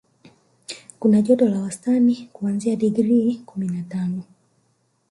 Kuna 0.99 1.21
joto 1.21 1.45
wastani 1.45 2.29
kuanzia 2.33 2.75
digrii 2.75 3.35
kumi 3.45 3.67
na 3.67 3.83
tano 3.83 4.23